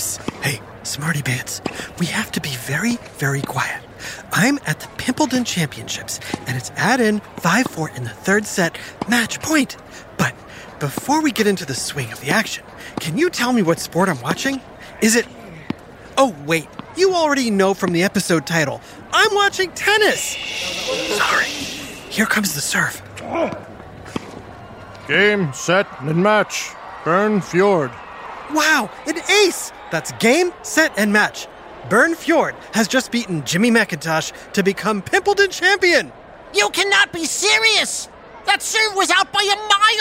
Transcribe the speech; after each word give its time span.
Hey, 0.00 0.62
Smarty 0.82 1.20
Pants, 1.20 1.60
we 1.98 2.06
have 2.06 2.32
to 2.32 2.40
be 2.40 2.48
very, 2.48 2.96
very 3.18 3.42
quiet. 3.42 3.82
I'm 4.32 4.58
at 4.66 4.80
the 4.80 4.86
Pimpledon 4.96 5.44
Championships, 5.44 6.20
and 6.46 6.56
it's 6.56 6.70
at 6.76 7.00
in 7.00 7.20
5 7.36 7.66
4 7.66 7.90
in 7.90 8.04
the 8.04 8.10
third 8.10 8.46
set, 8.46 8.78
match 9.10 9.42
point. 9.42 9.76
But 10.16 10.34
before 10.78 11.20
we 11.20 11.32
get 11.32 11.46
into 11.46 11.66
the 11.66 11.74
swing 11.74 12.10
of 12.12 12.20
the 12.22 12.30
action, 12.30 12.64
can 12.98 13.18
you 13.18 13.28
tell 13.28 13.52
me 13.52 13.60
what 13.60 13.78
sport 13.78 14.08
I'm 14.08 14.22
watching? 14.22 14.62
Is 15.02 15.16
it. 15.16 15.26
Oh, 16.16 16.34
wait, 16.46 16.66
you 16.96 17.12
already 17.12 17.50
know 17.50 17.74
from 17.74 17.92
the 17.92 18.02
episode 18.02 18.46
title. 18.46 18.80
I'm 19.12 19.34
watching 19.34 19.70
tennis! 19.72 20.34
Sorry. 21.18 21.44
Here 21.44 22.26
comes 22.26 22.54
the 22.54 22.62
serve. 22.62 23.02
Game, 25.06 25.52
set, 25.52 25.86
and 26.00 26.22
match. 26.22 26.70
Burn 27.04 27.42
Fjord. 27.42 27.90
Wow, 28.52 28.90
an 29.06 29.18
ace! 29.44 29.72
That's 29.90 30.12
game, 30.12 30.52
set, 30.62 30.92
and 30.96 31.12
match. 31.12 31.48
Burn 31.88 32.14
Fjord 32.14 32.54
has 32.72 32.86
just 32.86 33.10
beaten 33.10 33.44
Jimmy 33.44 33.70
McIntosh 33.70 34.52
to 34.52 34.62
become 34.62 35.02
Pimpledon 35.02 35.50
champion. 35.50 36.12
You 36.54 36.68
cannot 36.70 37.12
be 37.12 37.24
serious! 37.24 38.08
That 38.46 38.62
serve 38.62 38.94
was 38.96 39.10
out 39.10 39.32
by 39.32 39.42
a 39.42 39.56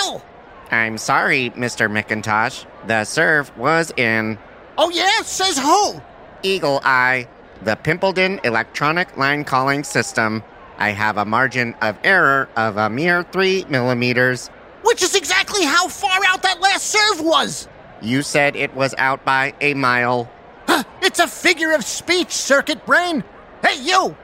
mile! 0.06 0.24
I'm 0.72 0.98
sorry, 0.98 1.52
Mr. 1.52 1.90
McIntosh. 1.90 2.66
The 2.88 3.06
serve 3.06 3.56
was 3.58 3.92
in 3.98 4.38
Oh, 4.78 4.90
yeah? 4.90 5.24
Says 5.24 5.58
who? 5.58 6.02
Eagle 6.42 6.80
Eye, 6.86 7.28
the 7.64 7.76
Pimpledon 7.76 8.44
electronic 8.46 9.18
line 9.18 9.44
calling 9.44 9.84
system. 9.84 10.42
I 10.78 10.92
have 10.92 11.18
a 11.18 11.26
margin 11.26 11.76
of 11.82 12.00
error 12.04 12.48
of 12.56 12.78
a 12.78 12.90
mere 12.90 13.24
three 13.24 13.66
millimeters. 13.68 14.48
Which 14.84 15.04
is 15.04 15.16
exactly 15.16 15.66
how 15.66 15.90
far 15.90 16.22
out 16.26 16.44
that 16.44 16.62
last 16.62 16.86
serve 16.86 17.20
was! 17.20 17.68
You 18.02 18.22
said 18.22 18.56
it 18.56 18.74
was 18.74 18.96
out 18.98 19.26
by 19.26 19.54
a 19.62 19.74
mile. 19.74 20.32
Huh, 20.68 20.84
it's 21.02 21.20
a 21.20 21.28
figure 21.28 21.74
of 21.74 21.84
speech, 21.84 22.32
circuit 22.32 22.86
brain! 22.86 23.24
Hey, 23.66 23.82
you! 23.82 24.16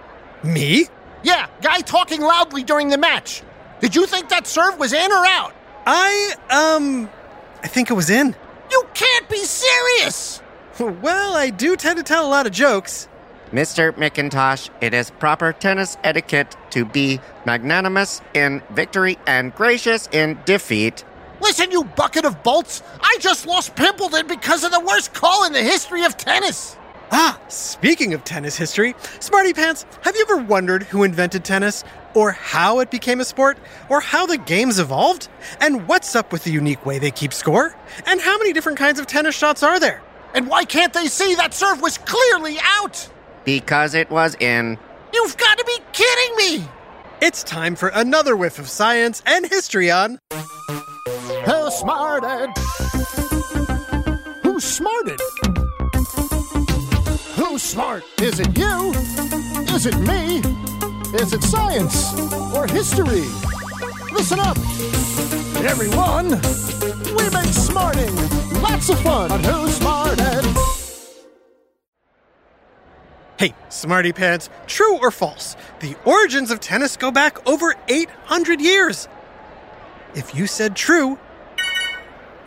Me? 0.44 0.86
Yeah, 1.24 1.48
guy 1.62 1.80
talking 1.82 2.22
loudly 2.22 2.64
during 2.64 2.90
the 2.90 2.98
match. 2.98 3.42
Did 3.82 3.96
you 3.96 4.06
think 4.06 4.30
that 4.30 4.48
serve 4.48 4.78
was 4.80 4.94
in 4.94 5.12
or 5.12 5.26
out? 5.26 5.54
I, 5.86 6.36
um, 6.50 7.10
I 7.64 7.68
think 7.68 7.90
it 7.90 7.94
was 7.94 8.10
in. 8.10 8.36
You 8.72 8.88
can't 8.94 9.30
be 9.30 9.44
serious! 9.44 10.42
Well, 10.78 11.36
I 11.36 11.52
do 11.52 11.78
tend 11.78 11.98
to 11.98 12.04
tell 12.04 12.28
a 12.28 12.30
lot 12.30 12.46
of 12.46 12.52
jokes. 12.52 13.08
Mr. 13.52 13.94
McIntosh, 13.94 14.70
it 14.82 14.94
is 14.94 15.10
proper 15.12 15.54
tennis 15.54 15.96
etiquette 16.04 16.54
to 16.72 16.84
be 16.84 17.22
magnanimous 17.46 18.22
in 18.34 18.62
victory 18.72 19.18
and 19.26 19.56
gracious 19.56 20.10
in 20.12 20.38
defeat. 20.46 21.06
Listen, 21.46 21.70
you 21.70 21.84
bucket 21.84 22.26
of 22.26 22.42
bolts! 22.42 22.82
I 23.00 23.18
just 23.20 23.46
lost 23.46 23.76
Pimpledon 23.76 24.28
because 24.28 24.64
of 24.64 24.72
the 24.72 24.80
worst 24.80 25.14
call 25.14 25.46
in 25.46 25.54
the 25.54 25.62
history 25.62 26.04
of 26.04 26.18
tennis! 26.18 26.76
Ah, 27.12 27.40
speaking 27.50 28.16
of 28.16 28.24
tennis 28.24 28.58
history, 28.58 28.96
Smarty 29.20 29.54
Pants, 29.54 29.86
have 30.02 30.16
you 30.16 30.26
ever 30.28 30.38
wondered 30.38 30.82
who 30.82 31.04
invented 31.04 31.46
tennis? 31.46 31.84
Or 32.16 32.32
how 32.32 32.80
it 32.80 32.90
became 32.90 33.20
a 33.20 33.26
sport? 33.26 33.60
Or 33.90 34.00
how 34.00 34.26
the 34.26 34.40
games 34.40 34.80
evolved? 34.80 35.28
And 35.62 35.88
what's 35.88 36.16
up 36.16 36.34
with 36.34 36.46
the 36.46 36.52
unique 36.52 36.84
way 36.84 36.98
they 36.98 37.12
keep 37.12 37.32
score? 37.32 37.78
And 38.08 38.20
how 38.20 38.40
many 38.40 38.52
different 38.52 38.80
kinds 38.80 39.00
of 39.00 39.06
tennis 39.06 39.36
shots 39.36 39.62
are 39.62 39.80
there? 39.80 40.02
And 40.34 40.48
why 40.48 40.66
can't 40.66 40.94
they 40.94 41.06
see 41.06 41.36
that 41.36 41.54
serve 41.54 41.80
was 41.80 42.00
clearly 42.00 42.58
out? 42.64 43.08
Because 43.44 43.94
it 43.94 44.10
was 44.10 44.36
in. 44.40 44.80
You've 45.14 45.38
got 45.38 45.60
to 45.60 45.64
be 45.66 45.78
kidding 45.94 46.38
me! 46.38 46.68
It's 47.22 47.44
time 47.44 47.76
for 47.76 47.90
another 47.90 48.36
whiff 48.36 48.58
of 48.58 48.68
science 48.68 49.22
and 49.28 49.46
history 49.46 49.92
on. 49.92 50.18
Who 51.46 51.70
smarted? 51.70 52.50
Who's 54.42 54.64
smarted? 54.64 55.20
Who's 57.36 57.62
smart? 57.62 58.04
Is 58.20 58.40
it 58.40 58.58
you? 58.58 58.92
Is 59.76 59.86
it 59.86 59.96
me? 60.00 60.40
Is 61.14 61.34
it 61.34 61.44
science 61.44 62.14
or 62.52 62.66
history? 62.66 63.26
Listen 64.12 64.40
up, 64.40 64.58
everyone. 65.64 66.30
We 67.16 67.30
make 67.30 67.54
smarting 67.54 68.16
lots 68.64 68.90
of 68.90 69.00
fun 69.02 69.32
on 69.32 69.44
Who's 69.44 69.76
Smarted. 69.76 70.46
Hey, 73.38 73.54
Smarty 73.70 74.14
Pants, 74.14 74.50
true 74.66 74.98
or 74.98 75.12
false? 75.12 75.56
The 75.80 75.96
origins 76.06 76.50
of 76.50 76.60
tennis 76.60 76.98
go 76.98 77.12
back 77.12 77.48
over 77.48 77.76
800 77.88 78.60
years. 78.62 79.08
If 80.16 80.34
you 80.34 80.48
said 80.48 80.76
true, 80.76 81.20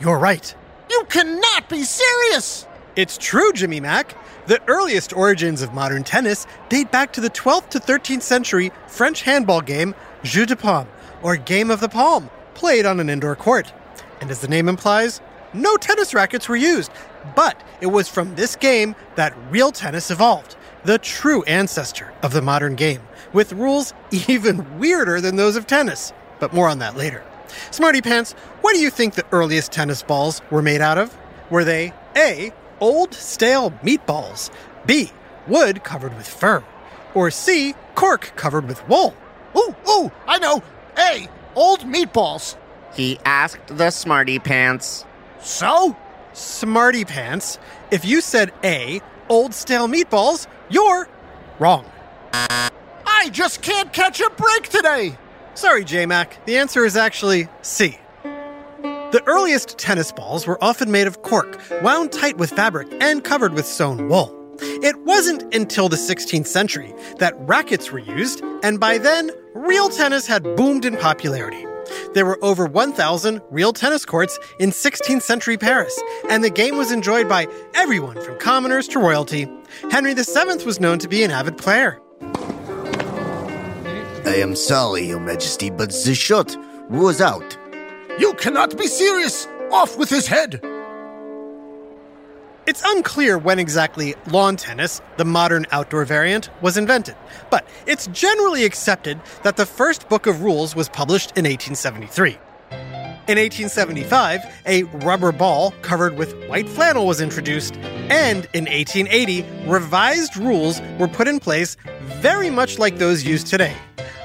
you're 0.01 0.19
right. 0.19 0.55
You 0.91 1.05
cannot 1.09 1.69
be 1.69 1.83
serious! 1.83 2.67
It's 2.97 3.19
true, 3.19 3.53
Jimmy 3.53 3.81
Mack. 3.81 4.17
The 4.47 4.63
earliest 4.67 5.13
origins 5.13 5.61
of 5.61 5.75
modern 5.75 6.05
tennis 6.05 6.47
date 6.69 6.91
back 6.91 7.13
to 7.13 7.21
the 7.21 7.31
12th 7.31 7.69
to 7.71 7.81
13th 7.81 8.23
century 8.23 8.73
French 8.87 9.23
handball 9.23 9.61
game 9.61 9.95
Jeu 10.23 10.47
de 10.47 10.57
Paume, 10.57 10.89
or 11.23 11.37
Game 11.37 11.71
of 11.71 11.81
the 11.81 11.89
Palm, 11.89 12.31
played 12.55 12.87
on 12.87 12.99
an 13.01 13.11
indoor 13.11 13.37
court. 13.37 13.73
And 14.21 14.31
as 14.31 14.41
the 14.41 14.49
name 14.49 14.69
implies, 14.69 15.21
no 15.53 15.77
tennis 15.77 16.15
rackets 16.15 16.49
were 16.49 16.57
used. 16.57 16.91
But 17.37 17.63
it 17.81 17.87
was 17.87 18.09
from 18.09 18.35
this 18.35 18.57
game 18.57 18.95
that 19.17 19.37
real 19.51 19.71
tennis 19.71 20.11
evolved, 20.11 20.57
the 20.85 20.99
true 20.99 21.43
ancestor 21.45 22.13
of 22.23 22.33
the 22.33 22.43
modern 22.43 22.75
game, 22.75 23.03
with 23.33 23.53
rules 23.53 23.95
even 24.29 24.79
weirder 24.79 25.21
than 25.21 25.37
those 25.37 25.57
of 25.57 25.67
tennis. 25.67 26.13
But 26.41 26.53
more 26.53 26.69
on 26.69 26.79
that 26.79 26.97
later. 26.97 27.23
Smarty 27.71 28.01
Pants, 28.01 28.33
what 28.61 28.75
do 28.75 28.81
you 28.81 28.91
think 28.91 29.15
the 29.15 29.27
earliest 29.33 29.73
tennis 29.73 30.03
balls 30.03 30.43
were 30.51 30.63
made 30.63 30.81
out 30.81 30.99
of? 30.99 31.17
Were 31.51 31.65
they 31.65 31.93
A. 32.17 32.53
Old 32.81 33.13
stale 33.15 33.71
meatballs, 33.83 34.51
B. 34.87 35.11
Wood 35.47 35.83
covered 35.83 36.17
with 36.17 36.29
fur, 36.29 36.63
or 37.15 37.31
C. 37.31 37.75
Cork 37.95 38.33
covered 38.37 38.69
with 38.69 38.87
wool? 38.89 39.15
Ooh, 39.57 39.75
ooh, 39.89 40.13
I 40.27 40.39
know! 40.39 40.63
A, 40.97 41.29
old 41.57 41.81
meatballs! 41.81 42.57
He 42.95 43.19
asked 43.25 43.67
the 43.67 43.91
smarty 43.91 44.39
pants. 44.39 45.05
So? 45.41 45.97
Smarty 46.33 47.05
Pants, 47.05 47.59
if 47.91 48.05
you 48.05 48.21
said 48.21 48.53
A. 48.63 49.01
Old 49.29 49.55
stale 49.55 49.89
meatballs, 49.89 50.47
you're 50.69 51.09
wrong. 51.59 51.85
I 52.33 52.71
I 53.29 53.31
just 53.31 53.63
can't 53.63 53.93
catch 53.93 54.21
a 54.21 54.31
break 54.31 54.69
today. 54.69 55.19
Sorry, 55.59 55.85
J-Mac. 55.85 56.47
The 56.47 56.57
answer 56.57 56.85
is 56.85 56.97
actually 56.97 57.49
C. 57.63 57.99
The 58.23 59.21
earliest 59.27 59.77
tennis 59.77 60.13
balls 60.13 60.47
were 60.47 60.63
often 60.63 60.93
made 60.93 61.09
of 61.09 61.23
cork, 61.23 61.61
wound 61.83 62.13
tight 62.13 62.39
with 62.39 62.51
fabric, 62.51 62.87
and 63.01 63.25
covered 63.25 63.55
with 63.55 63.67
sewn 63.67 64.09
wool. 64.09 64.33
It 64.61 64.97
wasn't 65.05 65.53
until 65.53 65.89
the 65.89 65.97
16th 65.97 66.47
century 66.47 66.95
that 67.19 67.35
rackets 67.41 67.91
were 67.91 67.99
used, 67.99 68.41
and 68.63 68.79
by 68.79 68.99
then, 68.99 69.33
real 69.53 69.89
tennis 69.89 70.29
had 70.29 70.45
boomed 70.55 70.85
in 70.85 70.97
popularity. 70.97 71.67
There 72.15 72.25
were 72.25 72.39
over 72.41 72.67
1,000 72.67 73.43
real 73.51 73.73
tennis 73.73 74.05
courts 74.05 74.39
in 74.61 74.71
16th 74.71 75.23
century 75.23 75.59
Paris, 75.59 76.01
and 76.31 76.45
the 76.45 76.51
game 76.51 76.77
was 76.77 76.93
enjoyed 76.93 77.29
by 77.29 77.49
everyone 77.75 78.23
from 78.23 78.39
commoners 78.39 78.87
to 78.89 79.01
royalty. 79.01 79.51
Henry 79.91 80.15
VII 80.15 80.65
was 80.65 80.79
known 80.79 81.01
to 81.01 81.09
be 81.09 81.25
an 81.25 81.33
avid 81.33 81.59
player. 81.59 82.01
I 84.29 84.35
am 84.35 84.55
sorry, 84.55 85.07
Your 85.07 85.21
Majesty, 85.21 85.71
but 85.71 85.89
the 85.89 86.15
shot 86.15 86.55
was 86.91 87.23
out. 87.23 87.57
You 88.19 88.35
cannot 88.35 88.77
be 88.77 88.87
serious. 88.87 89.49
Off 89.73 89.97
with 89.97 90.11
his 90.11 90.27
head. 90.27 90.61
It's 92.67 92.83
unclear 92.85 93.39
when 93.39 93.59
exactly 93.59 94.15
lawn 94.31 94.57
tennis, 94.57 95.01
the 95.17 95.25
modern 95.25 95.65
outdoor 95.73 96.05
variant, 96.05 96.51
was 96.61 96.77
invented, 96.77 97.17
but 97.51 97.67
it's 97.87 98.07
generally 98.09 98.67
accepted 98.67 99.19
that 99.45 99.57
the 99.57 99.65
first 99.65 100.11
book 100.11 100.27
of 100.27 100.43
rules 100.43 100.77
was 100.77 100.91
published 100.91 101.31
in 101.31 101.45
1873. 101.45 102.33
In 103.29 103.39
1875, 103.39 104.43
a 104.67 104.83
rubber 105.07 105.33
ball 105.33 105.73
covered 105.81 106.19
with 106.19 106.35
white 106.49 106.69
flannel 106.69 107.07
was 107.07 107.23
introduced, 107.23 107.77
and 108.11 108.47
in 108.53 108.67
1880, 108.67 109.47
revised 109.67 110.37
rules 110.37 110.83
were 110.99 111.09
put 111.09 111.29
in 111.29 111.41
place 111.41 111.79
very 112.21 112.51
much 112.51 112.79
like 112.79 112.99
those 112.99 113.25
used 113.25 113.47
today. 113.47 113.75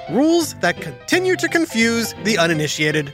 Rules 0.10 0.54
that 0.56 0.80
continue 0.82 1.36
to 1.38 1.48
confuse 1.48 2.14
the 2.24 2.38
uninitiated. 2.38 3.14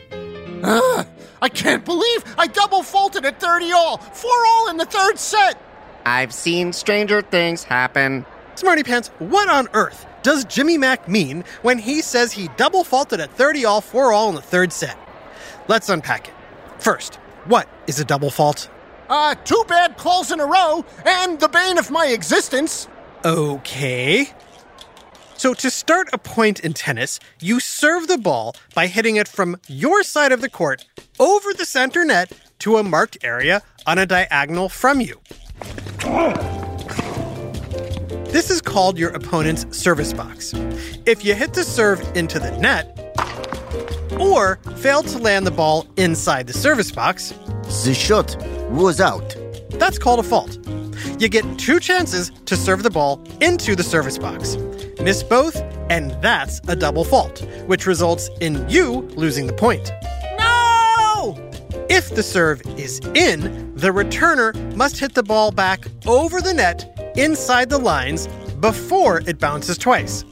Ah, 0.64 1.06
I 1.42 1.50
can't 1.50 1.86
believe 1.86 2.24
I 2.38 2.48
double 2.48 2.84
faulted 2.84 3.26
at 3.26 3.40
30 3.40 3.72
all. 3.72 3.98
Four 3.98 4.46
all 4.48 4.70
in 4.70 4.78
the 4.78 4.86
third 4.86 5.20
set. 5.20 5.62
I've 6.06 6.34
seen 6.34 6.74
stranger 6.74 7.22
things 7.22 7.64
happen. 7.64 8.26
Smarty 8.56 8.84
Pants, 8.84 9.10
what 9.20 9.48
on 9.50 9.68
earth 9.74 10.06
does 10.24 10.44
Jimmy 10.46 10.78
Mack 10.78 11.08
mean 11.08 11.44
when 11.62 11.78
he 11.78 12.02
says 12.02 12.32
he 12.32 12.50
double 12.58 12.84
faulted 12.84 13.20
at 13.20 13.32
30 13.32 13.66
all, 13.66 13.82
4 13.82 14.12
all 14.12 14.30
in 14.30 14.36
the 14.36 14.42
third 14.42 14.74
set? 14.74 14.98
Let's 15.68 15.90
unpack 15.90 16.28
it. 16.28 16.34
First, 16.80 17.16
what 17.46 17.70
is 17.88 18.00
a 18.00 18.06
double 18.06 18.30
fault? 18.30 18.70
Uh, 19.10 19.36
two 19.46 19.64
bad 19.68 19.98
calls 19.98 20.32
in 20.32 20.40
a 20.40 20.46
row, 20.46 20.86
and 21.06 21.40
the 21.40 21.48
bane 21.48 21.78
of 21.78 21.90
my 21.90 22.08
existence. 22.08 22.88
Okay. 23.24 24.30
So, 25.40 25.54
to 25.54 25.70
start 25.72 26.10
a 26.12 26.18
point 26.18 26.60
in 26.60 26.74
tennis, 26.74 27.18
you 27.40 27.62
serve 27.62 28.10
the 28.10 28.18
ball 28.18 28.58
by 28.76 28.88
hitting 28.88 29.16
it 29.16 29.26
from 29.26 29.56
your 29.70 30.04
side 30.04 30.34
of 30.34 30.42
the 30.42 30.50
court 30.50 30.86
over 31.18 31.54
the 31.54 31.64
center 31.64 32.04
net 32.04 32.34
to 32.60 32.76
a 32.76 32.84
marked 32.84 33.18
area 33.24 33.62
on 33.88 33.98
a 33.98 34.06
diagonal 34.06 34.68
from 34.68 35.00
you. 35.00 35.22
This 38.34 38.50
is 38.50 38.60
called 38.60 39.00
your 39.00 39.12
opponent's 39.12 39.66
service 39.78 40.12
box. 40.12 40.54
If 41.06 41.24
you 41.24 41.36
hit 41.36 41.54
the 41.54 41.64
serve 41.64 42.02
into 42.18 42.38
the 42.38 42.52
net, 42.58 42.98
or 44.20 44.58
fail 44.76 45.04
to 45.04 45.18
land 45.20 45.48
the 45.48 45.52
ball 45.52 45.88
inside 45.96 46.48
the 46.48 46.54
service 46.54 46.92
box, 46.92 47.34
The 47.86 47.94
shot 47.94 48.36
was 48.70 49.00
out. 49.00 49.38
that's 49.80 49.98
called 49.98 50.20
a 50.20 50.24
fault. 50.24 50.58
You 51.18 51.30
get 51.30 51.46
two 51.58 51.80
chances 51.80 52.30
to 52.44 52.58
serve 52.58 52.84
the 52.84 52.90
ball 52.90 53.24
into 53.40 53.74
the 53.74 53.84
service 53.84 54.18
box. 54.18 54.58
Miss 55.02 55.24
both, 55.24 55.56
and 55.90 56.12
that's 56.22 56.60
a 56.68 56.76
double 56.76 57.04
fault, 57.06 57.40
which 57.68 57.86
results 57.86 58.30
in 58.42 58.68
you 58.70 59.02
losing 59.16 59.48
the 59.48 59.54
point. 59.54 59.92
No! 60.38 61.38
If 61.90 62.14
the 62.14 62.24
serve 62.24 62.62
is 62.78 63.00
in, 63.16 63.74
the 63.76 63.90
returner 63.90 64.54
must 64.76 65.00
hit 65.00 65.14
the 65.14 65.24
ball 65.24 65.52
back 65.52 65.86
over 66.06 66.42
the 66.42 66.54
net 66.54 67.14
inside 67.16 67.70
the 67.70 67.78
lines 67.78 68.28
before 68.60 69.22
it 69.26 69.40
bounces 69.40 69.78
twice. 69.78 70.26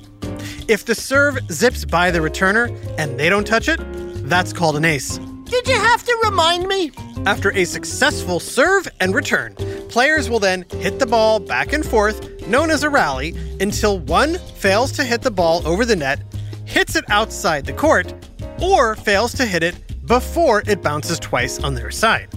If 0.68 0.84
the 0.86 0.96
serve 0.96 1.40
zips 1.50 1.86
by 1.86 2.12
the 2.12 2.20
returner 2.20 2.70
and 2.98 3.18
they 3.18 3.30
don't 3.30 3.48
touch 3.48 3.70
it, 3.70 3.80
that's 4.28 4.52
called 4.52 4.76
an 4.76 4.84
ace. 4.84 5.18
Did 5.46 5.66
you 5.66 5.76
have 5.76 6.04
to 6.04 6.22
remind 6.26 6.68
me? 6.68 6.92
After 7.26 7.54
a 7.54 7.64
successful 7.64 8.42
serve 8.42 8.86
and 9.00 9.16
return, 9.16 9.56
players 9.88 10.30
will 10.30 10.40
then 10.40 10.66
hit 10.72 11.00
the 11.00 11.06
ball 11.06 11.40
back 11.40 11.72
and 11.72 11.86
forth, 11.86 12.37
known 12.48 12.72
as 12.72 12.84
a 12.84 12.90
rally, 12.90 13.36
until 13.60 14.00
one 14.00 14.38
fails 14.56 14.92
to 14.94 15.04
hit 15.04 15.22
the 15.22 15.32
ball 15.32 15.66
over 15.68 15.86
the 15.86 15.96
net, 15.96 16.22
hits 16.66 16.96
it 16.96 17.06
outside 17.10 17.66
the 17.66 17.74
court, 17.74 18.14
or 18.62 18.96
fails 18.96 19.34
to 19.34 19.46
hit 19.46 19.64
it 19.64 19.76
before 20.06 20.64
it 20.68 20.82
bounces 20.82 21.20
twice 21.20 21.60
on 21.64 21.76
their 21.76 21.92
side. 21.92 22.30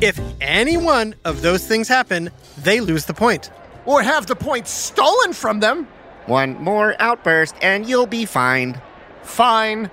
If 0.00 0.20
any 0.40 0.76
one 0.76 1.14
of 1.24 1.42
those 1.42 1.66
things 1.66 1.88
happen, 1.88 2.30
they 2.58 2.80
lose 2.80 3.04
the 3.04 3.14
point. 3.14 3.50
Or 3.86 4.02
have 4.02 4.26
the 4.26 4.36
point 4.36 4.66
stolen 4.66 5.32
from 5.32 5.60
them? 5.60 5.86
One 6.26 6.54
more 6.62 6.96
outburst 7.00 7.54
and 7.62 7.88
you'll 7.88 8.06
be 8.06 8.24
fined. 8.24 8.80
Fine. 9.22 9.90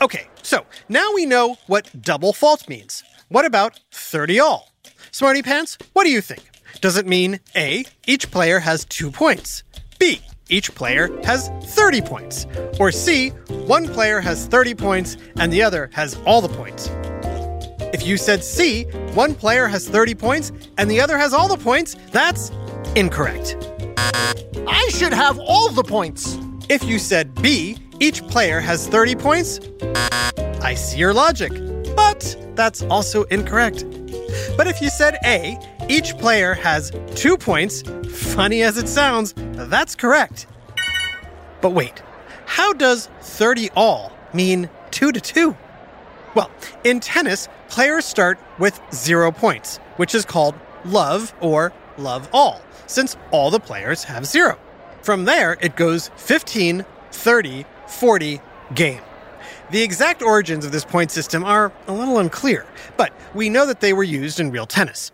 Okay, 0.00 0.26
so 0.42 0.66
now 0.88 1.12
we 1.14 1.26
know 1.26 1.56
what 1.66 1.90
double 2.02 2.32
fault 2.32 2.68
means. 2.68 3.04
What 3.28 3.44
about 3.44 3.80
30 3.92 4.40
all? 4.40 4.72
Smarty 5.10 5.42
Pants, 5.42 5.78
what 5.92 6.04
do 6.04 6.10
you 6.10 6.20
think? 6.20 6.51
Does 6.82 6.96
it 6.96 7.06
mean 7.06 7.38
A, 7.54 7.84
each 8.08 8.28
player 8.32 8.58
has 8.58 8.84
two 8.84 9.12
points? 9.12 9.62
B, 10.00 10.20
each 10.48 10.74
player 10.74 11.16
has 11.22 11.48
30 11.62 12.00
points? 12.00 12.48
Or 12.80 12.90
C, 12.90 13.28
one 13.66 13.86
player 13.86 14.20
has 14.20 14.46
30 14.46 14.74
points 14.74 15.16
and 15.36 15.52
the 15.52 15.62
other 15.62 15.90
has 15.92 16.18
all 16.26 16.40
the 16.40 16.48
points? 16.48 16.90
If 17.94 18.04
you 18.04 18.16
said 18.16 18.42
C, 18.42 18.82
one 19.14 19.36
player 19.36 19.68
has 19.68 19.88
30 19.88 20.16
points 20.16 20.50
and 20.76 20.90
the 20.90 21.00
other 21.00 21.16
has 21.16 21.32
all 21.32 21.46
the 21.46 21.56
points, 21.56 21.94
that's 22.10 22.50
incorrect. 22.96 23.56
I 24.66 24.88
should 24.90 25.12
have 25.12 25.38
all 25.38 25.70
the 25.70 25.84
points. 25.84 26.36
If 26.68 26.82
you 26.82 26.98
said 26.98 27.32
B, 27.40 27.78
each 28.00 28.26
player 28.26 28.58
has 28.58 28.88
30 28.88 29.14
points, 29.14 29.60
I 30.60 30.74
see 30.74 30.98
your 30.98 31.14
logic, 31.14 31.52
but 31.94 32.36
that's 32.56 32.82
also 32.82 33.22
incorrect. 33.30 33.84
But 34.56 34.66
if 34.66 34.80
you 34.80 34.90
said 34.90 35.18
A, 35.24 35.58
each 35.88 36.16
player 36.18 36.54
has 36.54 36.92
two 37.14 37.36
points, 37.36 37.82
funny 38.10 38.62
as 38.62 38.78
it 38.78 38.88
sounds, 38.88 39.34
that's 39.36 39.94
correct. 39.94 40.46
But 41.60 41.70
wait, 41.70 42.02
how 42.46 42.72
does 42.72 43.08
30 43.20 43.70
all 43.76 44.12
mean 44.32 44.68
2 44.90 45.12
to 45.12 45.20
2? 45.20 45.56
Well, 46.34 46.50
in 46.84 47.00
tennis, 47.00 47.48
players 47.68 48.04
start 48.04 48.38
with 48.58 48.80
zero 48.92 49.30
points, 49.30 49.78
which 49.96 50.14
is 50.14 50.24
called 50.24 50.54
love 50.84 51.34
or 51.40 51.72
love 51.98 52.28
all, 52.32 52.60
since 52.86 53.16
all 53.30 53.50
the 53.50 53.60
players 53.60 54.04
have 54.04 54.26
zero. 54.26 54.58
From 55.02 55.24
there, 55.24 55.58
it 55.60 55.76
goes 55.76 56.10
15, 56.16 56.84
30, 57.10 57.66
40, 57.86 58.40
game. 58.74 59.00
The 59.70 59.82
exact 59.82 60.22
origins 60.22 60.64
of 60.64 60.72
this 60.72 60.84
point 60.84 61.10
system 61.10 61.44
are 61.44 61.72
a 61.86 61.92
little 61.92 62.18
unclear, 62.18 62.66
but 62.96 63.12
we 63.34 63.48
know 63.48 63.66
that 63.66 63.80
they 63.80 63.92
were 63.92 64.02
used 64.02 64.40
in 64.40 64.50
real 64.50 64.66
tennis. 64.66 65.12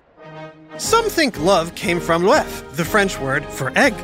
Some 0.79 1.07
think 1.07 1.39
love 1.41 1.75
came 1.75 1.99
from 1.99 2.25
l'œuf, 2.25 2.77
the 2.77 2.85
French 2.85 3.19
word 3.19 3.45
for 3.45 3.77
egg. 3.77 3.95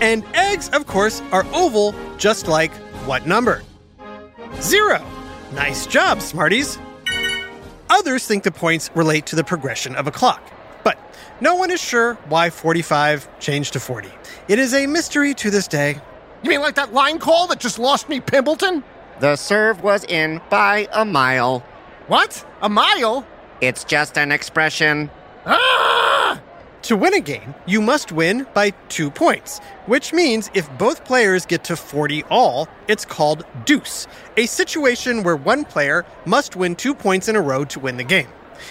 And 0.00 0.24
eggs, 0.34 0.68
of 0.70 0.86
course, 0.86 1.20
are 1.32 1.44
oval, 1.52 1.94
just 2.18 2.46
like 2.46 2.72
what 3.04 3.26
number? 3.26 3.62
Zero. 4.60 5.04
Nice 5.52 5.86
job, 5.86 6.20
Smarties. 6.22 6.78
Others 7.88 8.26
think 8.26 8.44
the 8.44 8.52
points 8.52 8.90
relate 8.94 9.26
to 9.26 9.36
the 9.36 9.42
progression 9.42 9.96
of 9.96 10.06
a 10.06 10.12
clock. 10.12 10.40
But 10.84 10.96
no 11.40 11.56
one 11.56 11.72
is 11.72 11.80
sure 11.80 12.14
why 12.28 12.50
45 12.50 13.40
changed 13.40 13.72
to 13.72 13.80
40. 13.80 14.08
It 14.46 14.60
is 14.60 14.72
a 14.72 14.86
mystery 14.86 15.34
to 15.34 15.50
this 15.50 15.66
day. 15.66 16.00
You 16.42 16.50
mean 16.50 16.60
like 16.60 16.76
that 16.76 16.94
line 16.94 17.18
call 17.18 17.48
that 17.48 17.58
just 17.58 17.78
lost 17.78 18.08
me 18.08 18.20
Pimpledon? 18.20 18.84
The 19.20 19.36
serve 19.36 19.82
was 19.82 20.02
in 20.04 20.40
by 20.48 20.88
a 20.94 21.04
mile. 21.04 21.60
What? 22.06 22.42
A 22.62 22.70
mile? 22.70 23.26
It's 23.60 23.84
just 23.84 24.16
an 24.16 24.32
expression. 24.32 25.10
Ah! 25.44 26.40
To 26.84 26.96
win 26.96 27.12
a 27.12 27.20
game, 27.20 27.54
you 27.66 27.82
must 27.82 28.12
win 28.12 28.46
by 28.54 28.70
two 28.88 29.10
points, 29.10 29.58
which 29.84 30.14
means 30.14 30.50
if 30.54 30.70
both 30.78 31.04
players 31.04 31.44
get 31.44 31.64
to 31.64 31.76
40 31.76 32.22
all, 32.30 32.66
it's 32.88 33.04
called 33.04 33.44
deuce, 33.66 34.06
a 34.38 34.46
situation 34.46 35.22
where 35.22 35.36
one 35.36 35.66
player 35.66 36.06
must 36.24 36.56
win 36.56 36.74
two 36.74 36.94
points 36.94 37.28
in 37.28 37.36
a 37.36 37.42
row 37.42 37.66
to 37.66 37.78
win 37.78 37.98
the 37.98 38.04
game. 38.04 38.28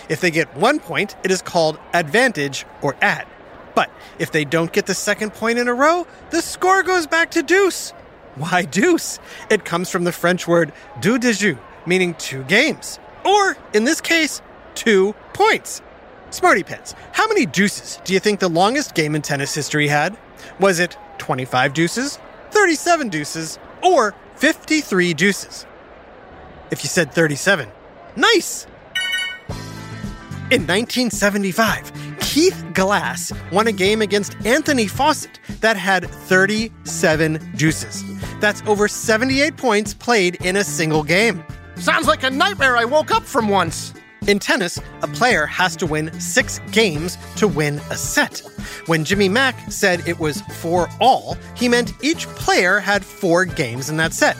If 0.09 0.19
they 0.19 0.31
get 0.31 0.57
one 0.57 0.79
point, 0.79 1.15
it 1.23 1.29
is 1.29 1.43
called 1.43 1.77
advantage 1.93 2.65
or 2.81 2.95
add. 3.03 3.27
But 3.75 3.91
if 4.17 4.31
they 4.31 4.45
don't 4.45 4.73
get 4.73 4.87
the 4.87 4.95
second 4.95 5.35
point 5.35 5.59
in 5.59 5.67
a 5.67 5.75
row, 5.75 6.07
the 6.31 6.41
score 6.41 6.81
goes 6.81 7.05
back 7.05 7.29
to 7.31 7.43
deuce. 7.43 7.93
Why 8.35 8.63
deuce? 8.63 9.19
It 9.49 9.65
comes 9.65 9.89
from 9.89 10.03
the 10.03 10.11
French 10.11 10.47
word 10.47 10.71
deux 10.99 11.19
de 11.19 11.33
jeu, 11.33 11.57
meaning 11.85 12.13
two 12.15 12.43
games. 12.43 12.99
Or, 13.25 13.57
in 13.73 13.83
this 13.83 14.01
case, 14.01 14.41
two 14.75 15.13
points. 15.33 15.81
Smarty 16.31 16.63
Pants, 16.63 16.93
how 17.11 17.27
many 17.27 17.45
deuces 17.45 17.99
do 18.03 18.13
you 18.13 18.19
think 18.19 18.39
the 18.39 18.49
longest 18.49 18.93
game 18.93 19.15
in 19.15 19.21
tennis 19.21 19.53
history 19.53 19.87
had? 19.87 20.17
Was 20.59 20.79
it 20.79 20.95
25 21.17 21.73
deuces, 21.73 22.19
37 22.51 23.09
deuces, 23.09 23.59
or 23.83 24.15
53 24.37 25.13
deuces. 25.13 25.65
If 26.71 26.83
you 26.83 26.89
said 26.89 27.11
37, 27.11 27.69
nice! 28.15 28.65
In 30.51 30.65
1975, 30.65 32.08
Keith 32.29 32.63
Glass 32.75 33.33
won 33.51 33.65
a 33.65 33.71
game 33.71 34.03
against 34.03 34.35
Anthony 34.45 34.85
Fawcett 34.85 35.39
that 35.61 35.75
had 35.75 36.07
37 36.07 37.53
deuces. 37.55 38.03
That's 38.39 38.61
over 38.67 38.87
78 38.87 39.57
points 39.57 39.95
played 39.95 40.35
in 40.45 40.55
a 40.55 40.63
single 40.63 41.01
game. 41.01 41.43
Sounds 41.77 42.05
like 42.05 42.21
a 42.21 42.29
nightmare 42.29 42.77
I 42.77 42.85
woke 42.85 43.09
up 43.09 43.23
from 43.23 43.49
once. 43.49 43.95
In 44.27 44.37
tennis, 44.37 44.79
a 45.01 45.07
player 45.07 45.47
has 45.47 45.75
to 45.77 45.87
win 45.87 46.11
six 46.19 46.59
games 46.69 47.17
to 47.37 47.47
win 47.47 47.81
a 47.89 47.97
set. 47.97 48.43
When 48.85 49.05
Jimmy 49.05 49.27
Mack 49.27 49.71
said 49.71 50.07
it 50.07 50.19
was 50.19 50.41
four 50.61 50.87
all, 51.01 51.35
he 51.55 51.67
meant 51.67 51.93
each 52.03 52.27
player 52.27 52.77
had 52.77 53.03
four 53.03 53.43
games 53.43 53.89
in 53.89 53.97
that 53.97 54.13
set. 54.13 54.37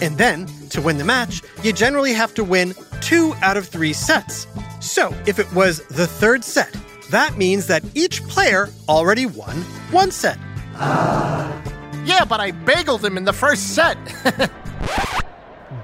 And 0.00 0.16
then, 0.16 0.46
to 0.70 0.80
win 0.80 0.96
the 0.96 1.04
match, 1.04 1.42
you 1.62 1.74
generally 1.74 2.14
have 2.14 2.32
to 2.32 2.44
win 2.44 2.72
two 3.02 3.34
out 3.42 3.58
of 3.58 3.68
three 3.68 3.92
sets. 3.92 4.46
So, 4.80 5.14
if 5.26 5.38
it 5.38 5.52
was 5.52 5.84
the 5.88 6.06
third 6.06 6.42
set, 6.42 6.74
that 7.10 7.36
means 7.36 7.66
that 7.66 7.84
each 7.94 8.22
player 8.24 8.68
already 8.88 9.26
won 9.26 9.56
one 9.90 10.10
set. 10.10 10.38
Ah. 10.74 11.62
Yeah, 12.04 12.24
but 12.24 12.40
I 12.40 12.52
bageled 12.52 13.02
him 13.02 13.16
in 13.16 13.24
the 13.24 13.32
first 13.32 13.74
set. 13.74 13.96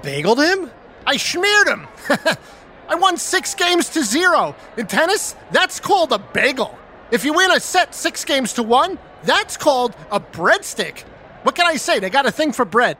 Bageled 0.01 0.37
him? 0.37 0.71
I 1.05 1.17
smeared 1.17 1.67
him. 1.67 1.87
I 2.89 2.95
won 2.95 3.17
six 3.17 3.55
games 3.55 3.89
to 3.89 4.03
zero. 4.03 4.55
In 4.77 4.87
tennis, 4.87 5.35
that's 5.51 5.79
called 5.79 6.11
a 6.11 6.19
bagel. 6.19 6.77
If 7.11 7.25
you 7.25 7.33
win 7.33 7.51
a 7.51 7.59
set 7.59 7.95
six 7.95 8.23
games 8.25 8.53
to 8.53 8.63
one, 8.63 8.97
that's 9.23 9.57
called 9.57 9.95
a 10.11 10.19
breadstick. 10.19 11.01
What 11.43 11.55
can 11.55 11.65
I 11.65 11.75
say? 11.75 11.99
They 11.99 12.09
got 12.09 12.25
a 12.25 12.31
thing 12.31 12.51
for 12.53 12.65
bread. 12.65 12.97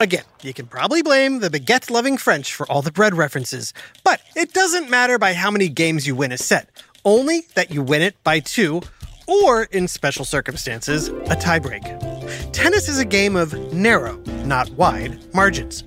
Again, 0.00 0.24
you 0.42 0.52
can 0.52 0.66
probably 0.66 1.02
blame 1.02 1.38
the 1.38 1.48
baguette 1.50 1.88
loving 1.90 2.16
French 2.16 2.52
for 2.54 2.70
all 2.70 2.82
the 2.82 2.90
bread 2.90 3.14
references, 3.14 3.72
but 4.02 4.20
it 4.34 4.52
doesn't 4.52 4.90
matter 4.90 5.18
by 5.18 5.32
how 5.32 5.50
many 5.50 5.68
games 5.68 6.06
you 6.06 6.16
win 6.16 6.32
a 6.32 6.38
set, 6.38 6.68
only 7.04 7.42
that 7.54 7.70
you 7.70 7.82
win 7.82 8.02
it 8.02 8.22
by 8.24 8.40
two, 8.40 8.82
or 9.26 9.64
in 9.64 9.88
special 9.88 10.24
circumstances, 10.24 11.08
a 11.08 11.36
tiebreak. 11.36 12.52
Tennis 12.52 12.88
is 12.88 12.98
a 12.98 13.04
game 13.04 13.36
of 13.36 13.54
narrow, 13.72 14.16
not 14.44 14.70
wide, 14.70 15.18
margins. 15.34 15.84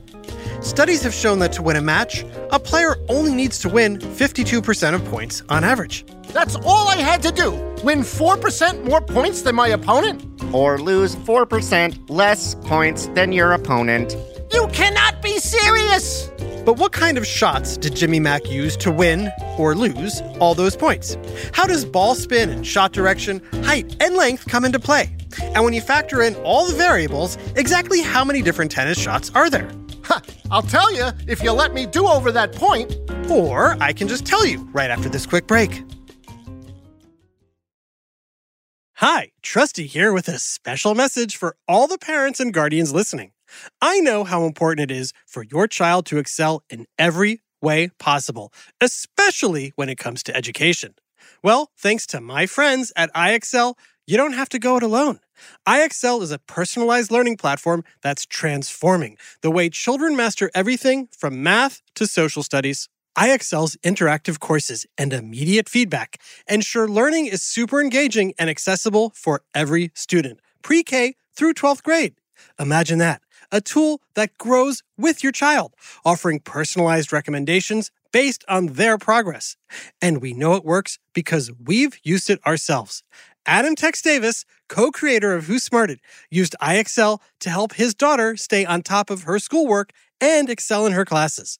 Studies 0.61 1.03
have 1.03 1.13
shown 1.13 1.39
that 1.39 1.53
to 1.53 1.61
win 1.61 1.75
a 1.75 1.81
match, 1.81 2.25
a 2.51 2.59
player 2.59 2.95
only 3.07 3.33
needs 3.33 3.59
to 3.59 3.69
win 3.69 3.99
52% 3.99 4.93
of 4.95 5.05
points 5.05 5.43
on 5.49 5.63
average. 5.63 6.05
That's 6.33 6.55
all 6.55 6.87
I 6.87 6.95
had 6.95 7.21
to 7.23 7.31
do. 7.31 7.51
Win 7.83 7.99
4% 7.99 8.83
more 8.83 9.01
points 9.01 9.43
than 9.43 9.55
my 9.55 9.67
opponent? 9.67 10.25
Or 10.53 10.79
lose 10.79 11.15
4% 11.15 12.09
less 12.09 12.55
points 12.55 13.07
than 13.13 13.31
your 13.31 13.53
opponent. 13.53 14.15
You 14.55 14.69
cannot 14.69 15.21
be 15.21 15.37
serious! 15.37 16.29
But 16.63 16.77
what 16.77 16.93
kind 16.93 17.17
of 17.17 17.27
shots 17.27 17.75
did 17.75 17.93
Jimmy 17.93 18.21
Mack 18.21 18.49
use 18.49 18.77
to 18.77 18.89
win 18.89 19.29
or 19.57 19.75
lose 19.75 20.21
all 20.39 20.55
those 20.55 20.77
points? 20.77 21.17
How 21.51 21.67
does 21.67 21.83
ball 21.83 22.15
spin 22.15 22.49
and 22.49 22.65
shot 22.65 22.93
direction, 22.93 23.41
height, 23.65 23.97
and 23.99 24.15
length 24.15 24.47
come 24.47 24.63
into 24.63 24.79
play? 24.79 25.13
And 25.41 25.65
when 25.65 25.73
you 25.73 25.81
factor 25.81 26.21
in 26.21 26.35
all 26.37 26.65
the 26.65 26.73
variables, 26.73 27.37
exactly 27.57 27.99
how 27.99 28.23
many 28.23 28.41
different 28.41 28.71
tennis 28.71 28.97
shots 28.97 29.29
are 29.35 29.49
there? 29.49 29.69
Ha, 30.05 30.21
I'll 30.49 30.61
tell 30.61 30.89
you 30.95 31.09
if 31.27 31.43
you 31.43 31.51
let 31.51 31.73
me 31.73 31.85
do 31.85 32.07
over 32.07 32.31
that 32.31 32.53
point. 32.53 32.95
Or 33.29 33.75
I 33.81 33.91
can 33.91 34.07
just 34.07 34.25
tell 34.25 34.45
you 34.45 34.69
right 34.71 34.89
after 34.89 35.09
this 35.09 35.25
quick 35.25 35.47
break. 35.47 35.83
Hi, 38.99 39.31
Trusty 39.41 39.85
here 39.85 40.13
with 40.13 40.29
a 40.29 40.39
special 40.39 40.95
message 40.95 41.35
for 41.35 41.57
all 41.67 41.87
the 41.87 41.97
parents 41.97 42.39
and 42.39 42.53
guardians 42.53 42.93
listening. 42.93 43.33
I 43.81 43.99
know 43.99 44.23
how 44.23 44.45
important 44.45 44.91
it 44.91 44.95
is 44.95 45.13
for 45.25 45.43
your 45.43 45.67
child 45.67 46.05
to 46.07 46.17
excel 46.17 46.63
in 46.69 46.85
every 46.97 47.41
way 47.61 47.89
possible, 47.99 48.53
especially 48.81 49.73
when 49.75 49.89
it 49.89 49.97
comes 49.97 50.23
to 50.23 50.35
education. 50.35 50.95
Well, 51.43 51.71
thanks 51.77 52.05
to 52.07 52.21
my 52.21 52.45
friends 52.45 52.91
at 52.95 53.13
IXL, 53.13 53.75
you 54.07 54.17
don't 54.17 54.33
have 54.33 54.49
to 54.49 54.59
go 54.59 54.77
it 54.77 54.83
alone. 54.83 55.19
IXL 55.67 56.21
is 56.21 56.31
a 56.31 56.39
personalized 56.39 57.11
learning 57.11 57.37
platform 57.37 57.83
that's 58.01 58.25
transforming 58.25 59.17
the 59.41 59.51
way 59.51 59.69
children 59.69 60.15
master 60.15 60.49
everything 60.53 61.07
from 61.11 61.43
math 61.43 61.81
to 61.95 62.07
social 62.07 62.43
studies. 62.43 62.87
IXL's 63.17 63.77
interactive 63.77 64.39
courses 64.39 64.85
and 64.97 65.13
immediate 65.13 65.69
feedback 65.69 66.21
ensure 66.47 66.87
learning 66.87 67.27
is 67.27 67.41
super 67.41 67.81
engaging 67.81 68.33
and 68.37 68.49
accessible 68.49 69.11
for 69.15 69.41
every 69.53 69.91
student, 69.95 70.39
pre 70.61 70.83
K 70.83 71.15
through 71.35 71.53
12th 71.53 71.83
grade. 71.83 72.15
Imagine 72.59 72.99
that 72.99 73.21
a 73.51 73.61
tool 73.61 74.01
that 74.15 74.37
grows 74.37 74.83
with 74.97 75.23
your 75.23 75.31
child, 75.31 75.73
offering 76.03 76.39
personalized 76.39 77.11
recommendations 77.11 77.91
based 78.11 78.45
on 78.47 78.67
their 78.67 78.97
progress. 78.97 79.57
And 80.01 80.21
we 80.21 80.33
know 80.33 80.55
it 80.55 80.63
works 80.63 80.99
because 81.13 81.51
we've 81.63 81.97
used 82.03 82.29
it 82.29 82.45
ourselves. 82.45 83.03
Adam 83.45 83.75
Tex 83.75 84.01
Davis, 84.01 84.45
co 84.69 84.89
creator 84.91 85.33
of 85.33 85.45
Who 85.45 85.59
Smarted, 85.59 85.99
used 86.31 86.55
IXL 86.61 87.19
to 87.41 87.49
help 87.49 87.73
his 87.73 87.93
daughter 87.93 88.35
stay 88.35 88.65
on 88.65 88.81
top 88.81 89.09
of 89.09 89.23
her 89.23 89.37
schoolwork 89.37 89.91
and 90.19 90.49
excel 90.49 90.85
in 90.85 90.93
her 90.93 91.05
classes. 91.05 91.59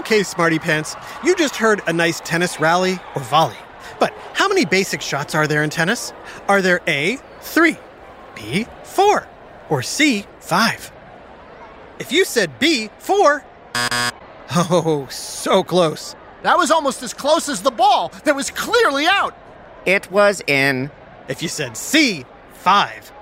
Okay, 0.00 0.22
Smarty 0.22 0.58
Pants, 0.58 0.96
you 1.22 1.36
just 1.36 1.56
heard 1.56 1.82
a 1.86 1.92
nice 1.92 2.20
tennis 2.20 2.58
rally 2.58 2.98
or 3.14 3.20
volley. 3.20 3.58
But 3.98 4.14
how 4.32 4.48
many 4.48 4.64
basic 4.64 5.02
shots 5.02 5.34
are 5.34 5.46
there 5.46 5.62
in 5.62 5.68
tennis? 5.68 6.14
Are 6.48 6.62
there 6.62 6.80
A, 6.88 7.18
3, 7.42 7.76
B, 8.34 8.66
4, 8.82 9.28
or 9.68 9.82
C, 9.82 10.24
5? 10.38 10.90
If 11.98 12.12
you 12.12 12.24
said 12.24 12.58
B, 12.58 12.88
4, 12.98 13.44
oh, 14.56 15.06
so 15.10 15.62
close. 15.62 16.16
That 16.44 16.56
was 16.56 16.70
almost 16.70 17.02
as 17.02 17.12
close 17.12 17.50
as 17.50 17.60
the 17.60 17.70
ball 17.70 18.10
that 18.24 18.34
was 18.34 18.50
clearly 18.50 19.06
out. 19.06 19.36
It 19.84 20.10
was 20.10 20.40
in. 20.46 20.90
If 21.28 21.42
you 21.42 21.48
said 21.48 21.76
C, 21.76 22.24
5, 22.54 23.12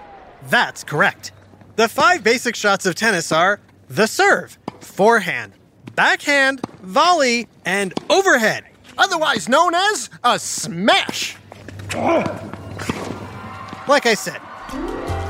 that's 0.44 0.85
correct. 0.85 1.32
The 1.75 1.88
five 1.88 2.23
basic 2.23 2.54
shots 2.54 2.87
of 2.87 2.94
tennis 2.94 3.32
are 3.32 3.58
the 3.88 4.06
serve, 4.06 4.56
forehand, 4.78 5.54
backhand, 5.97 6.61
volley, 6.82 7.49
and 7.64 7.94
overhead. 8.11 8.64
Otherwise 8.97 9.49
known 9.49 9.75
as 9.75 10.11
a 10.25 10.38
smash. 10.38 11.37
Like 13.87 14.06
I 14.06 14.14
said, 14.14 14.40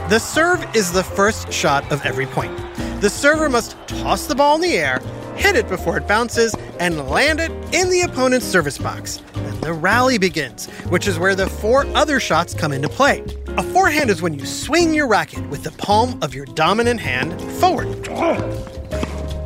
the 0.08 0.18
serve 0.18 0.64
is 0.74 0.90
the 0.90 1.04
first 1.04 1.52
shot 1.52 1.90
of 1.92 2.04
every 2.04 2.26
point. 2.26 2.56
The 3.00 3.10
server 3.10 3.48
must 3.48 3.76
toss 3.86 4.26
the 4.26 4.34
ball 4.34 4.56
in 4.56 4.62
the 4.62 4.76
air, 4.76 5.00
hit 5.36 5.54
it 5.54 5.68
before 5.68 5.98
it 5.98 6.08
bounces, 6.08 6.54
and 6.80 7.08
land 7.08 7.40
it 7.40 7.50
in 7.72 7.90
the 7.90 8.00
opponent's 8.00 8.46
service 8.46 8.78
box. 8.78 9.22
Then 9.34 9.60
the 9.60 9.72
rally 9.72 10.18
begins, 10.18 10.66
which 10.88 11.06
is 11.06 11.18
where 11.18 11.34
the 11.34 11.46
four 11.46 11.86
other 11.94 12.18
shots 12.18 12.54
come 12.54 12.72
into 12.72 12.88
play. 12.88 13.24
A 13.58 13.62
forehand 13.62 14.10
is 14.10 14.22
when 14.22 14.34
you 14.34 14.46
swing 14.46 14.94
your 14.94 15.06
racket 15.06 15.46
with 15.48 15.62
the 15.62 15.72
palm 15.72 16.18
of 16.22 16.34
your 16.34 16.46
dominant 16.46 17.00
hand 17.00 17.40
forward. 17.60 17.88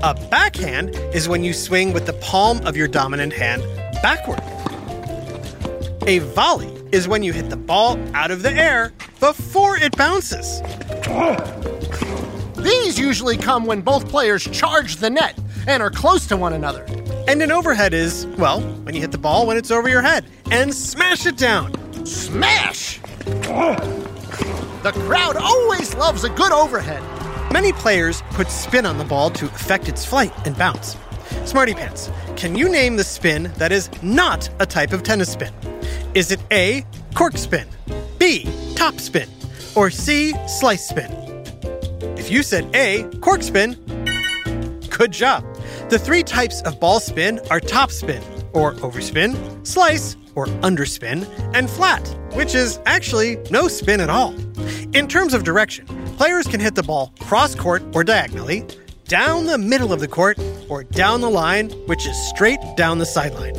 A 0.04 0.14
backhand 0.14 0.96
is 1.14 1.28
when 1.28 1.44
you 1.44 1.52
swing 1.52 1.92
with 1.92 2.06
the 2.06 2.12
palm 2.14 2.58
of 2.66 2.76
your 2.76 2.88
dominant 2.88 3.32
hand 3.32 3.62
backward. 4.02 4.42
A 6.08 6.18
volley 6.18 6.72
is 6.90 7.06
when 7.06 7.22
you 7.22 7.32
hit 7.32 7.50
the 7.50 7.56
ball 7.56 7.96
out 8.12 8.32
of 8.32 8.42
the 8.42 8.50
air 8.50 8.92
before 9.20 9.76
it 9.76 9.96
bounces. 9.96 10.60
These 12.56 12.98
usually 12.98 13.36
come 13.36 13.64
when 13.64 13.80
both 13.80 14.08
players 14.08 14.42
charge 14.42 14.96
the 14.96 15.08
net 15.08 15.38
and 15.68 15.80
are 15.80 15.90
close 15.90 16.26
to 16.26 16.36
one 16.36 16.52
another. 16.52 16.84
And 17.28 17.40
an 17.40 17.52
overhead 17.52 17.94
is, 17.94 18.26
well, 18.38 18.60
when 18.60 18.96
you 18.96 19.00
hit 19.00 19.12
the 19.12 19.18
ball 19.18 19.46
when 19.46 19.56
it's 19.56 19.70
over 19.70 19.88
your 19.88 20.02
head 20.02 20.26
and 20.50 20.74
smash 20.74 21.26
it 21.26 21.36
down. 21.36 21.72
Smash! 22.04 22.98
The 24.82 24.92
crowd 25.06 25.36
always 25.36 25.94
loves 25.94 26.24
a 26.24 26.28
good 26.28 26.50
overhead. 26.50 27.21
Many 27.52 27.74
players 27.74 28.22
put 28.30 28.48
spin 28.48 28.86
on 28.86 28.96
the 28.96 29.04
ball 29.04 29.28
to 29.32 29.44
affect 29.44 29.86
its 29.86 30.06
flight 30.06 30.32
and 30.46 30.56
bounce. 30.56 30.96
Smarty 31.44 31.74
Pants, 31.74 32.10
can 32.34 32.56
you 32.56 32.66
name 32.66 32.96
the 32.96 33.04
spin 33.04 33.52
that 33.58 33.70
is 33.70 33.90
not 34.02 34.48
a 34.58 34.64
type 34.64 34.94
of 34.94 35.02
tennis 35.02 35.30
spin? 35.30 35.52
Is 36.14 36.30
it 36.30 36.40
A, 36.50 36.82
cork 37.14 37.36
spin, 37.36 37.68
B, 38.18 38.50
top 38.74 38.98
spin, 38.98 39.28
or 39.76 39.90
C, 39.90 40.32
slice 40.48 40.88
spin? 40.88 41.12
If 42.16 42.30
you 42.30 42.42
said 42.42 42.74
A, 42.74 43.02
cork 43.20 43.42
spin, 43.42 43.74
good 44.88 45.12
job. 45.12 45.44
The 45.90 45.98
three 45.98 46.22
types 46.22 46.62
of 46.62 46.80
ball 46.80 47.00
spin 47.00 47.38
are 47.50 47.60
top 47.60 47.90
spin, 47.90 48.22
or 48.54 48.72
overspin, 48.76 49.66
slice, 49.66 50.16
or 50.34 50.46
underspin, 50.62 51.28
and 51.54 51.68
flat, 51.68 52.00
which 52.32 52.54
is 52.54 52.80
actually 52.86 53.36
no 53.50 53.68
spin 53.68 54.00
at 54.00 54.08
all. 54.08 54.34
In 54.94 55.06
terms 55.06 55.34
of 55.34 55.44
direction, 55.44 55.86
players 56.22 56.46
can 56.46 56.60
hit 56.60 56.76
the 56.76 56.84
ball 56.84 57.12
cross 57.18 57.52
court 57.56 57.82
or 57.96 58.04
diagonally, 58.04 58.64
down 59.08 59.46
the 59.46 59.58
middle 59.58 59.92
of 59.92 59.98
the 59.98 60.06
court, 60.06 60.38
or 60.68 60.84
down 60.84 61.20
the 61.20 61.28
line, 61.28 61.68
which 61.86 62.06
is 62.06 62.16
straight 62.28 62.60
down 62.76 62.98
the 62.98 63.04
sideline. 63.04 63.56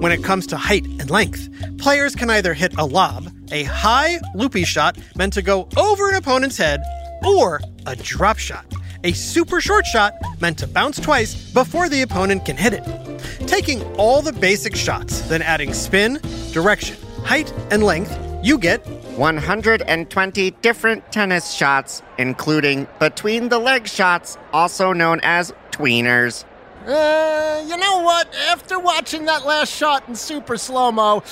When 0.00 0.10
it 0.10 0.24
comes 0.24 0.46
to 0.46 0.56
height 0.56 0.86
and 0.98 1.10
length, 1.10 1.50
players 1.76 2.16
can 2.16 2.30
either 2.30 2.54
hit 2.54 2.72
a 2.78 2.86
lob, 2.86 3.28
a 3.52 3.64
high, 3.64 4.18
loopy 4.34 4.64
shot 4.64 4.96
meant 5.14 5.34
to 5.34 5.42
go 5.42 5.68
over 5.76 6.08
an 6.08 6.14
opponent's 6.14 6.56
head, 6.56 6.80
or 7.22 7.60
a 7.84 7.94
drop 7.96 8.38
shot, 8.38 8.64
a 9.04 9.12
super 9.12 9.60
short 9.60 9.84
shot 9.84 10.14
meant 10.40 10.58
to 10.60 10.66
bounce 10.66 10.98
twice 10.98 11.52
before 11.52 11.90
the 11.90 12.00
opponent 12.00 12.46
can 12.46 12.56
hit 12.56 12.72
it. 12.72 13.46
Taking 13.46 13.82
all 13.96 14.22
the 14.22 14.32
basic 14.32 14.74
shots, 14.74 15.20
then 15.28 15.42
adding 15.42 15.74
spin, 15.74 16.18
direction, 16.50 16.96
height, 17.24 17.52
and 17.70 17.82
length, 17.82 18.18
you 18.42 18.56
get 18.56 18.82
120 19.20 20.50
different 20.62 21.12
tennis 21.12 21.52
shots, 21.52 22.00
including 22.16 22.88
between 22.98 23.50
the 23.50 23.58
leg 23.58 23.86
shots, 23.86 24.38
also 24.50 24.94
known 24.94 25.20
as 25.22 25.52
tweeners. 25.72 26.46
Uh, 26.86 27.62
you 27.68 27.76
know 27.76 28.00
what? 28.00 28.34
After 28.34 28.78
watching 28.78 29.26
that 29.26 29.44
last 29.44 29.70
shot 29.70 30.08
in 30.08 30.14
super 30.16 30.56
slow 30.56 30.90
mo, 30.90 31.22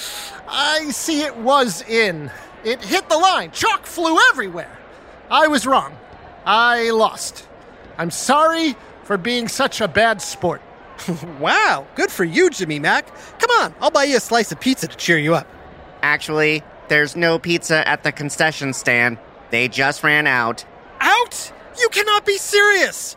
I 0.47 0.91
see 0.91 1.23
it 1.23 1.35
was 1.39 1.81
in. 1.89 2.31
It 2.63 2.85
hit 2.85 3.09
the 3.09 3.17
line. 3.17 3.53
Chalk 3.53 3.87
flew 3.87 4.19
everywhere. 4.33 4.77
I 5.31 5.47
was 5.47 5.67
wrong. 5.67 5.97
I 6.45 6.91
lost. 6.91 7.49
I'm 7.97 8.11
sorry 8.11 8.77
for 9.05 9.17
being 9.17 9.49
such 9.49 9.81
a 9.81 9.89
bad 9.89 10.21
sport. 10.21 10.61
wow, 11.41 11.87
good 11.95 12.11
for 12.11 12.25
you, 12.25 12.51
Jimmy 12.51 12.81
Mack. 12.81 13.07
Come 13.39 13.51
on, 13.63 13.75
I'll 13.81 13.91
buy 13.91 14.05
you 14.05 14.19
a 14.19 14.21
slice 14.21 14.53
of 14.53 14.61
pizza 14.61 14.89
to 14.89 14.97
cheer 14.99 15.17
you 15.17 15.35
up. 15.35 15.47
Actually, 16.03 16.63
there's 16.89 17.17
no 17.17 17.39
pizza 17.39 17.87
at 17.87 18.03
the 18.03 18.13
concession 18.13 18.73
stand. 18.73 19.19
They 19.51 19.69
just 19.69 20.03
ran 20.03 20.27
out. 20.27 20.65
Out? 21.01 21.53
You 21.79 21.89
cannot 21.91 22.27
be 22.27 22.37
serious! 22.39 23.17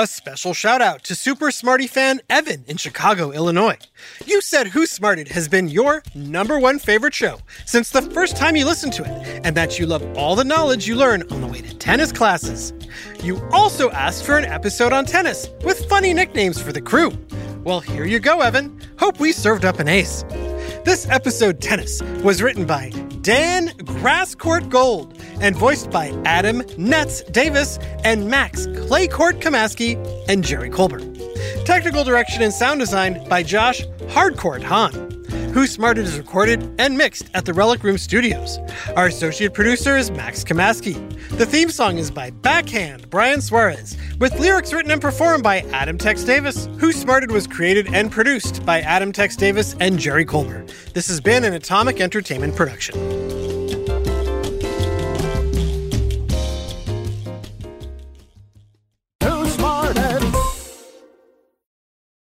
A 0.00 0.06
special 0.06 0.54
shout 0.54 0.80
out 0.80 1.02
to 1.02 1.16
Super 1.16 1.50
Smarty 1.50 1.88
fan 1.88 2.20
Evan 2.30 2.64
in 2.68 2.76
Chicago, 2.76 3.32
Illinois. 3.32 3.78
You 4.24 4.40
said 4.40 4.68
Who 4.68 4.86
Smarted 4.86 5.26
has 5.26 5.48
been 5.48 5.66
your 5.66 6.04
number 6.14 6.60
one 6.60 6.78
favorite 6.78 7.14
show 7.14 7.40
since 7.66 7.90
the 7.90 8.02
first 8.02 8.36
time 8.36 8.54
you 8.54 8.64
listened 8.64 8.92
to 8.92 9.02
it, 9.02 9.40
and 9.44 9.56
that 9.56 9.76
you 9.76 9.86
love 9.86 10.04
all 10.16 10.36
the 10.36 10.44
knowledge 10.44 10.86
you 10.86 10.94
learn 10.94 11.24
on 11.32 11.40
the 11.40 11.48
way 11.48 11.62
to 11.62 11.74
tennis 11.74 12.12
classes. 12.12 12.72
You 13.24 13.42
also 13.50 13.90
asked 13.90 14.24
for 14.24 14.38
an 14.38 14.44
episode 14.44 14.92
on 14.92 15.04
tennis 15.04 15.48
with 15.64 15.84
funny 15.88 16.14
nicknames 16.14 16.62
for 16.62 16.72
the 16.72 16.80
crew. 16.80 17.10
Well, 17.68 17.80
here 17.80 18.06
you 18.06 18.18
go, 18.18 18.40
Evan. 18.40 18.80
Hope 18.98 19.20
we 19.20 19.30
served 19.30 19.66
up 19.66 19.78
an 19.78 19.88
ace. 19.88 20.24
This 20.86 21.06
episode, 21.10 21.60
Tennis, 21.60 22.00
was 22.22 22.40
written 22.40 22.64
by 22.64 22.88
Dan 23.20 23.68
Grasscourt 23.80 24.70
Gold 24.70 25.22
and 25.42 25.54
voiced 25.54 25.90
by 25.90 26.18
Adam 26.24 26.62
Nets 26.78 27.22
Davis 27.24 27.78
and 28.04 28.30
Max 28.30 28.66
Claycourt 28.68 29.42
Kamaski 29.42 29.98
and 30.30 30.42
Jerry 30.42 30.70
Colbert. 30.70 31.04
Technical 31.66 32.04
direction 32.04 32.40
and 32.40 32.54
sound 32.54 32.80
design 32.80 33.28
by 33.28 33.42
Josh 33.42 33.82
Hardcourt 34.06 34.62
Hahn. 34.62 35.17
Who 35.52 35.66
Smarted 35.66 36.04
is 36.04 36.18
recorded 36.18 36.70
and 36.78 36.96
mixed 36.96 37.30
at 37.34 37.44
the 37.44 37.54
Relic 37.54 37.82
Room 37.82 37.98
Studios. 37.98 38.58
Our 38.96 39.06
associate 39.06 39.54
producer 39.54 39.96
is 39.96 40.10
Max 40.10 40.44
Kamaski. 40.44 40.94
The 41.30 41.46
theme 41.46 41.70
song 41.70 41.98
is 41.98 42.10
by 42.10 42.30
Backhand 42.30 43.08
Brian 43.10 43.40
Suarez, 43.40 43.96
with 44.18 44.38
lyrics 44.38 44.72
written 44.72 44.90
and 44.90 45.00
performed 45.00 45.42
by 45.42 45.60
Adam 45.72 45.98
Tex 45.98 46.22
Davis. 46.22 46.68
Who 46.78 46.92
Smarted 46.92 47.30
was 47.30 47.46
created 47.46 47.92
and 47.92 48.12
produced 48.12 48.64
by 48.64 48.80
Adam 48.82 49.10
Tex 49.10 49.36
Davis 49.36 49.74
and 49.80 49.98
Jerry 49.98 50.24
Colbert. 50.24 50.72
This 50.94 51.08
has 51.08 51.20
been 51.20 51.44
an 51.44 51.54
Atomic 51.54 52.00
Entertainment 52.00 52.54
production. 52.54 53.37